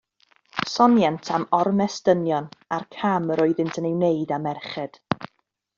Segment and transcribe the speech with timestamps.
[0.75, 5.01] Sonient am ormes dynion a'r cam yr oeddynt yn ei wneud â merched.